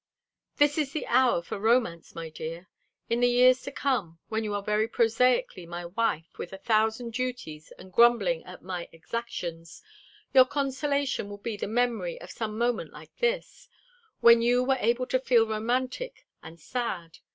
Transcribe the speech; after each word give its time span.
"This 0.57 0.79
is 0.79 0.93
the 0.93 1.05
hour 1.05 1.43
for 1.43 1.59
romance, 1.59 2.15
my 2.15 2.29
dear. 2.31 2.67
In 3.07 3.19
the 3.19 3.29
years 3.29 3.61
to 3.61 3.71
come, 3.71 4.17
when 4.29 4.43
you 4.43 4.55
are 4.55 4.63
very 4.63 4.87
prosaically 4.87 5.67
my 5.67 5.85
wife 5.85 6.39
with 6.39 6.51
a 6.51 6.57
thousand 6.57 7.13
duties, 7.13 7.71
and 7.77 7.93
grumbling 7.93 8.43
at 8.45 8.63
my 8.63 8.89
exactions, 8.91 9.83
your 10.33 10.45
consolation 10.45 11.29
will 11.29 11.37
be 11.37 11.55
the 11.55 11.67
memory 11.67 12.19
of 12.19 12.31
some 12.31 12.57
moment 12.57 12.91
like 12.91 13.15
this, 13.19 13.69
when 14.21 14.41
you 14.41 14.63
were 14.63 14.77
able 14.79 15.05
to 15.05 15.19
feel 15.19 15.45
romantic 15.47 16.25
and 16.41 16.59
sad. 16.59 17.19